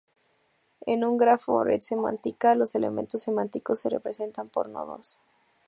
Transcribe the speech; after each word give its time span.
En 0.87 1.03
un 1.03 1.15
grafo 1.15 1.53
o 1.53 1.63
red 1.63 1.81
semántica 1.81 2.55
los 2.55 2.73
elementos 2.73 3.21
semánticos 3.21 3.81
se 3.81 3.89
representan 3.89 4.49
por 4.49 4.67
nodos. 4.67 5.19